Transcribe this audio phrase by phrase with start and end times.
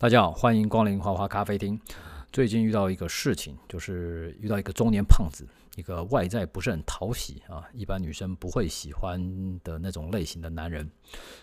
[0.00, 1.78] 大家好，欢迎光临花花咖啡厅。
[2.32, 9.20] 最近遇到一个事情，就是遇到一个中年胖子，一个外在不是很讨喜啊，一般女生不会喜欢
[9.62, 10.90] 的那种类型的男人。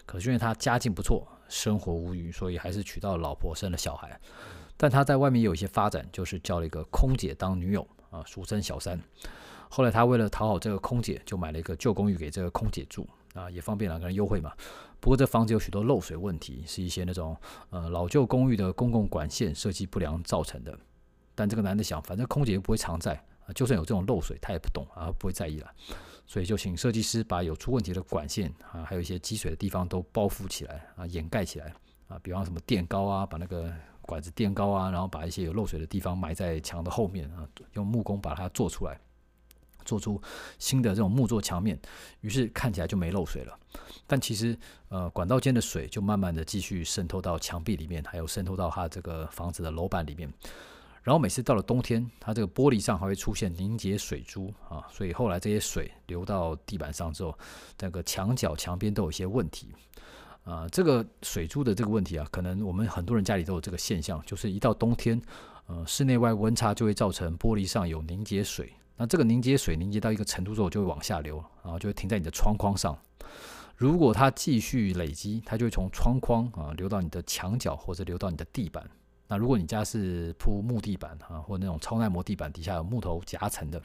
[0.07, 4.19] 可是因为他家境不错，生活无虞，所以还是娶到老婆，生了小孩。
[4.75, 8.99] 但他在外面有一些发展，就是交了一个空姐当女友啊，俗称小三。
[9.69, 13.07] 后来他为了讨好这个空姐，就买了一个旧公寓给这个空姐住。
[13.33, 14.51] 啊，也方便两个人优惠嘛。
[14.99, 17.37] 不过这房子有许多漏水问题，是一些那种
[17.69, 20.77] 呃老旧公寓的公共管线设计不良造成的。
[21.35, 23.13] 但这个男的想，反正空姐又不会常在，
[23.45, 25.71] 啊，就算有这种漏水，他也不懂啊，不会在意了。
[26.25, 31.71] 所以就请设计师把有出问题的管线啊，还有一些积水的地方都包覆起来啊，掩盖起来
[32.07, 32.19] 啊。
[32.23, 38.99] 比方什么垫高啊，把那个管子垫高啊，然后把一些有漏水的地方埋在墙的后面啊，用木工把它做出来。
[39.87, 40.21] 做出
[40.59, 41.79] 新的这种木作墙面，
[42.21, 43.57] 于是看起来就没漏水了。
[44.05, 44.55] 但其实，
[44.89, 50.31] 呃，管道间的水就慢慢的继续渗透到墙壁里面，还有渗透到它这个房子的楼板里面。
[51.03, 57.37] 然后每次到了冬天，它这个玻璃上还会出现凝结水珠啊，所以后来这些水流到地板上之后，
[57.77, 59.69] 这个墙角、墙边都有一些问题
[60.43, 60.67] 啊。
[60.69, 65.21] 这个水珠的这个问题啊，可能我们很多人家里都有这个现象，就是一到冬天，
[65.67, 68.73] 呃，室内外温差就会造成玻璃上有凝结水。
[68.97, 72.97] 那这个凝结水凝结到一个程度之后，就会往下流，然后就会停在你的窗框上。
[73.75, 78.89] 如果它继续累积，它就会从窗框啊流到你的墙角，或者流到你的地板。
[79.27, 83.79] 那如果你家是铺木地板啊，或那种超耐磨地板，底下有木头夹层的，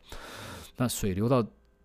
[0.76, 1.44] 那水流到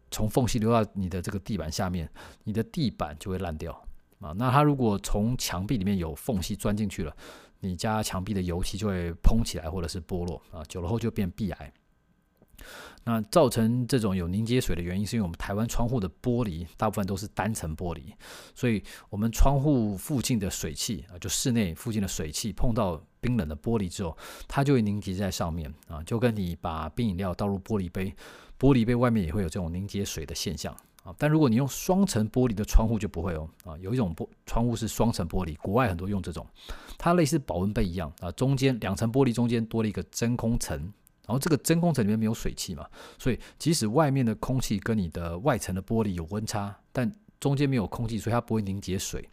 [0.10, 2.10] 从缝隙流到你的这个地板下面，
[2.46, 3.74] 你的地板就会烂掉
[4.22, 4.32] 啊。
[4.38, 7.14] 那它如果从墙壁里面有缝隙钻进去了，
[7.60, 11.74] 你家墙壁的油漆就会膨起来，或者是剥落啊，久了后就变壁癌。
[13.04, 18.02] 那造成这种有凝结水的原因，是因为我们台湾窗户的玻璃大部分都是单层玻璃，
[18.54, 28.14] 所以我们窗户附近的水汽啊，就室内附近的水汽碰到冰冷的玻璃之后，它就会凝结在上面啊，就跟你把冰饮料倒入玻璃杯，
[28.60, 31.16] 玻璃杯外面也会有这种凝结水的现象啊。
[31.18, 36.46] 但如果你用双层玻璃的窗户就不会哦啊，有一种玻窗户是双层玻璃，国外很多用这种，
[36.98, 40.92] 它类似保温杯一样啊，中间两层玻璃中间多了一个真空层。
[41.28, 42.88] 然后这个真空层里面没有水汽嘛，
[43.20, 49.30] 所以即使外面的空气跟你的外层的玻璃有温差，但中间没有空气，所以它不会凝结水。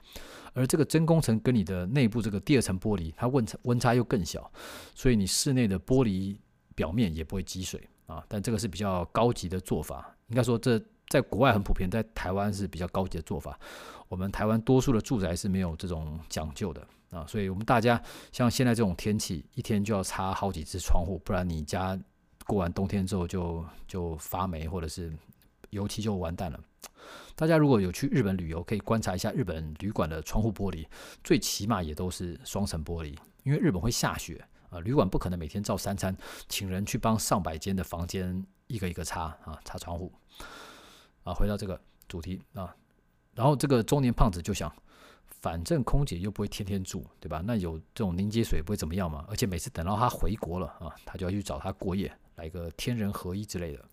[0.53, 4.50] 而这个真空层跟你的内部这个第二层玻璃，它温差温差又更小，
[4.94, 6.37] 所以你室内的玻璃
[6.75, 8.25] 表面也不会积水啊。
[8.28, 13.59] 但这个是比较高级的做法，应该说这在国外很普遍，在台湾是比较高级的做法。
[14.09, 16.87] 我们台湾多数的住宅是没有这种讲究的。
[17.14, 18.02] 啊，所以我们大家
[18.32, 21.97] 像现在这种天气，一天就要擦好几次窗户，不然你家
[22.44, 25.16] 过完冬天之后就就发霉，或者是
[25.70, 26.58] 油漆就完蛋了。
[27.36, 30.84] 大家如果有去日本旅游，可以观察一下日本旅馆的窗户玻璃，
[31.22, 36.16] 最起码也都是双层玻璃，因为日本会下雪啊，旅馆不可能每天照三餐，
[36.48, 40.12] 请人去帮上百间的房间一个一个擦啊，擦窗户。
[41.22, 42.75] 啊，回到这个主题啊，
[43.34, 44.72] 然后这个中年胖子就想。
[45.44, 47.43] 反正空姐又不会天天住，对吧？
[47.44, 49.27] 那有这种凝结水不会怎么样嘛？
[49.28, 53.84] 而且每次等到他回国了啊，他就要去找他过夜，来个天人合一之类的。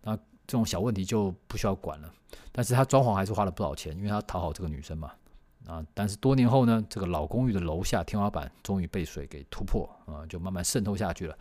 [0.00, 2.10] 那这种小问题就不需要管了。
[2.50, 5.12] 但是他装潢还是花了不少钱，因为他讨好这个女生嘛。
[5.66, 11.36] 啊，但是多年后呢，这个老公寓的楼下天花板终于被水给突破啊，就慢慢渗透下去了。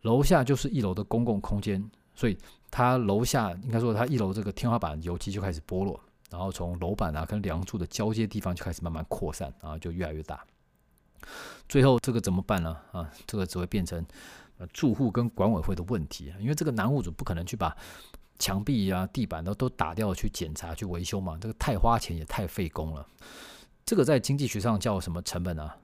[0.00, 2.38] 楼下就是一楼的公共空间，所以
[2.70, 6.00] 他楼下应该说他一楼这个天花板油漆就开始剥落。
[6.32, 10.42] 然后从楼板啊跟梁柱的交接地方就开始慢慢扩散，啊，就越来越大。
[11.68, 12.74] 最后这个怎么办呢？
[12.90, 14.02] 啊，这个只会变成
[14.72, 17.76] 住户跟管委会的问题，因为这个男户主不可能去把
[18.38, 23.06] 墙壁啊、地板都都打掉去检查去维修嘛，这个太花钱也太费工了。
[23.84, 25.76] 这个在经济学上叫什么成本啊？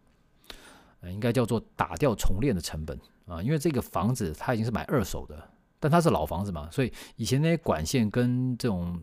[1.02, 5.46] 呃，应该叫做打掉重练的成本啊，因为这个房子它已经是买二手的，
[5.78, 8.98] 但它是老房子嘛，所以以前那些管线跟这种。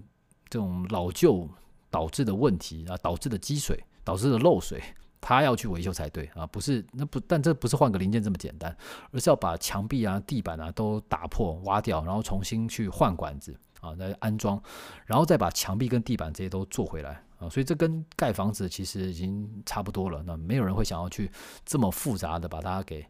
[0.55, 1.45] 这种老旧
[1.89, 4.81] 导致的问题啊，导致的积水，导致的漏水，
[5.19, 8.73] 他要去维修才对啊，不是那不，但这不是换个零件这么简单，
[9.11, 14.57] 而是要把墙壁啊、地板啊都打破、挖掉，然后重新去换管子啊，再安装，
[15.05, 20.23] 然后再把墙壁跟地板这些都做回来啊，所以这跟盖房子其实已经差不多了。
[20.25, 21.29] 那没有人会想要去
[21.65, 23.05] 这么复杂的把它给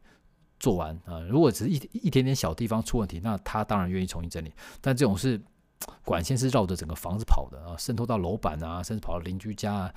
[0.59, 1.19] 做完啊。
[1.30, 4.51] 如果只是一一点点小地方出问题，那他当然愿意重新整理，
[4.81, 5.39] 但这种是。
[6.04, 9.94] 管线是绕着整个房子跑的啊，渗透到楼板啊，甚至跑到邻居家啊。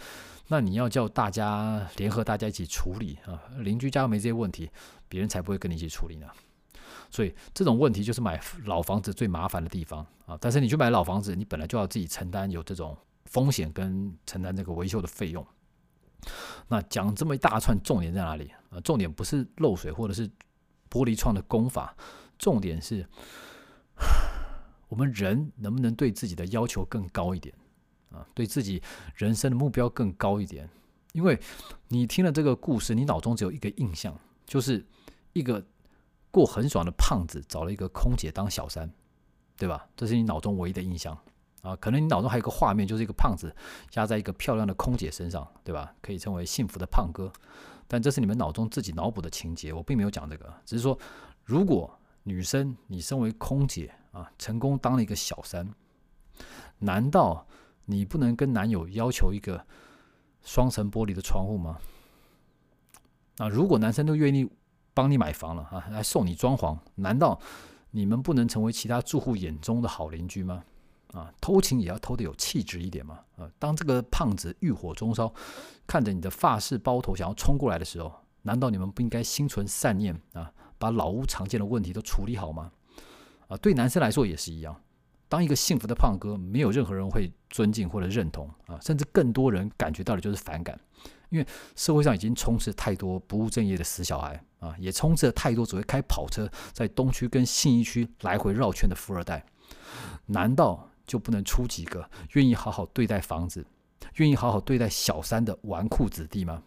[0.49, 4.71] 那你要叫大家联合大家一起处理啊，邻居家没这些问题，
[5.09, 6.27] 别人才不会跟你一起处理呢。
[7.11, 10.37] 所以这种问题就是买老房子最麻烦的地方啊。
[10.41, 12.97] 但是你去买老房子，你本来就要自己承担有这种
[13.27, 15.47] 风险跟承担这个维修的费用。
[16.67, 18.81] 那讲这么一大串，重点在哪里啊？
[18.81, 20.29] 重点不是漏水或者是
[20.91, 21.95] 玻璃窗的工法，
[22.39, 23.07] 重点是
[24.89, 27.55] 我们人能不能对自己的要求更高一点
[28.11, 28.27] 啊？
[28.35, 28.83] 对自己
[29.15, 30.69] 人生的目标更高一点？
[31.13, 31.39] 因为
[31.89, 34.85] 你听了这个故事，你脑中只有一个印象，就是
[35.33, 35.65] 一个
[36.31, 38.91] 过很爽的胖子找了一个空姐当小三，
[39.57, 39.89] 对吧？
[39.97, 41.19] 这是你脑中唯一的印象
[41.63, 41.75] 啊。
[41.77, 43.55] 可能你脑中还有个画面，就是一个胖子
[43.95, 45.95] 压在一个漂亮的空姐身上，对吧？
[46.01, 47.33] 可以称为幸福的胖哥。
[47.87, 50.97] 但这是你们脑中自己脑补的情节，我并没有讲这个，只是说，
[51.43, 55.75] 如果女生你身为空姐啊，成功当了一个小三，
[56.79, 57.47] 难道
[57.85, 59.67] 你不能跟男友要求一个？
[60.41, 61.79] 双层玻璃的窗户吗？
[63.39, 64.49] 啊，如果男生都愿意
[64.95, 67.39] 帮你买房了啊，来送你装潢，难道
[67.91, 70.65] 你们不能成为其他住户眼中的好邻居吗？
[71.13, 73.19] 啊，偷情也要偷得有气质一点嘛！
[73.37, 75.31] 啊，当这个胖子欲火中烧，
[75.87, 78.13] 看着你的发饰包头想要冲过来的时候，
[78.43, 82.71] 难道你们不应该心存善念啊，把老屋常见的问题都处理好吗？
[83.49, 84.81] 啊，对男生来说也是一样。
[85.29, 90.79] 当一个幸福的胖哥，没有任何人会尊敬或者认同啊，甚至更多人感觉到的就是反感，
[91.29, 91.47] 因为
[91.77, 99.45] 社会上已经充斥太多不务正业的死小孩啊，也充斥了太多只会开跑车在东区跟信义区来回绕圈的富二代，
[100.25, 103.67] 难道就不能出几个愿意好好对待房子、
[104.15, 106.63] 愿意好好对待小三的纨绔子弟吗？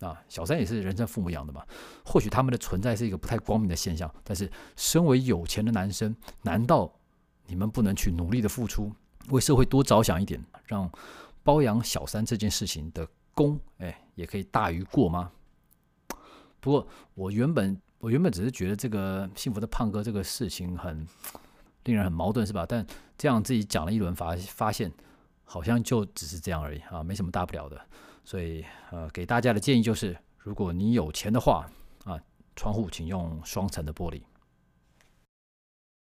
[0.00, 1.64] 啊，小三也是人生父母养的嘛，
[2.04, 6.92] 或许他们的存在是一个不太光明的现象，但是身为有钱的男生，难道？
[7.50, 8.92] 你们不能去努力的付出，
[9.30, 10.86] 为社会多着想一点，让
[11.42, 15.32] 包养小三这件事情的功，哎，也可以大于过吗？
[16.60, 21.06] 不过我原本我原本只是觉得这个幸福的胖哥这个事情很
[21.84, 22.66] 令人很矛盾，是吧？
[22.68, 22.86] 但
[23.16, 24.92] 这样自己讲了一轮，发发现
[25.44, 27.80] 好像就只是这样而已啊，没什么大不了的。
[28.24, 31.68] 所以呃，给大家的建议就是，如果你有钱的话
[32.04, 32.18] 啊，
[32.56, 34.22] 窗户请用双层的玻璃。